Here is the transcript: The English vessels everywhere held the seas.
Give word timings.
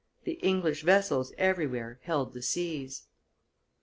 The 0.23 0.39
English 0.41 0.81
vessels 0.81 1.31
everywhere 1.37 1.99
held 2.01 2.33
the 2.33 2.41
seas. 2.41 3.03